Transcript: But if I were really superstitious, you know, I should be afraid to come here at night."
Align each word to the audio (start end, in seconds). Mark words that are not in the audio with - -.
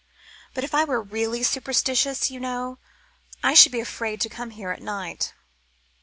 But 0.55 0.63
if 0.63 0.73
I 0.73 0.83
were 0.83 0.99
really 0.99 1.43
superstitious, 1.43 2.31
you 2.31 2.39
know, 2.39 2.79
I 3.43 3.53
should 3.53 3.71
be 3.71 3.79
afraid 3.81 4.19
to 4.21 4.29
come 4.29 4.49
here 4.49 4.71
at 4.71 4.81
night." 4.81 5.35